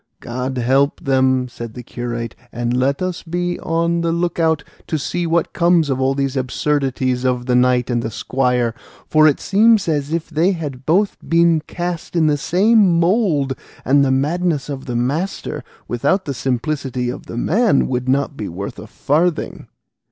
"God 0.19 0.57
help 0.57 0.99
them," 1.01 1.47
said 1.47 1.75
the 1.75 1.83
curate; 1.83 2.35
"and 2.51 2.75
let 2.75 3.03
us 3.03 3.21
be 3.21 3.59
on 3.59 4.01
the 4.01 4.11
look 4.11 4.39
out 4.39 4.63
to 4.87 4.97
see 4.97 5.27
what 5.27 5.53
comes 5.53 5.91
of 5.91 6.01
all 6.01 6.15
these 6.15 6.35
absurdities 6.35 7.23
of 7.23 7.45
the 7.45 7.53
knight 7.55 7.91
and 7.91 8.11
squire, 8.11 8.73
for 9.07 9.27
it 9.27 9.39
seems 9.39 9.87
as 9.87 10.11
if 10.11 10.27
they 10.27 10.53
had 10.53 10.87
both 10.87 11.17
been 11.29 11.59
cast 11.67 12.15
in 12.15 12.25
the 12.25 12.35
same 12.35 12.99
mould, 12.99 13.53
and 13.85 14.03
the 14.03 14.09
madness 14.09 14.69
of 14.69 14.85
the 14.87 14.95
master 14.95 15.63
without 15.87 16.25
the 16.25 16.33
simplicity 16.33 17.11
of 17.11 17.27
the 17.27 17.37
man 17.37 17.87
would 17.87 18.09
not 18.09 18.35
be 18.35 18.47
worth 18.49 18.79
a 18.79 18.87
farthing." 18.87 19.67